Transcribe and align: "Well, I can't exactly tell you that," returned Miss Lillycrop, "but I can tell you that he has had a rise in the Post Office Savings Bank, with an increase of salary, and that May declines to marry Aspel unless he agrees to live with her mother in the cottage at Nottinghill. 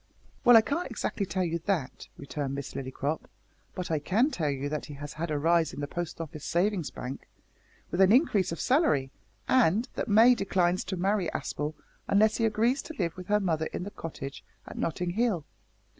"Well, 0.43 0.57
I 0.57 0.61
can't 0.61 0.89
exactly 0.89 1.27
tell 1.27 1.43
you 1.43 1.59
that," 1.67 2.07
returned 2.17 2.55
Miss 2.55 2.73
Lillycrop, 2.73 3.29
"but 3.75 3.91
I 3.91 3.99
can 3.99 4.31
tell 4.31 4.49
you 4.49 4.67
that 4.67 4.87
he 4.87 4.95
has 4.95 5.13
had 5.13 5.29
a 5.29 5.37
rise 5.37 5.73
in 5.73 5.79
the 5.79 5.85
Post 5.87 6.19
Office 6.19 6.43
Savings 6.43 6.89
Bank, 6.89 7.27
with 7.91 8.01
an 8.01 8.11
increase 8.11 8.51
of 8.51 8.59
salary, 8.59 9.11
and 9.47 9.87
that 9.93 10.07
May 10.07 10.33
declines 10.33 10.83
to 10.85 10.97
marry 10.97 11.29
Aspel 11.35 11.75
unless 12.07 12.37
he 12.37 12.45
agrees 12.45 12.81
to 12.81 12.95
live 12.97 13.15
with 13.15 13.27
her 13.27 13.39
mother 13.39 13.67
in 13.67 13.83
the 13.83 13.91
cottage 13.91 14.43
at 14.65 14.75
Nottinghill. 14.75 15.45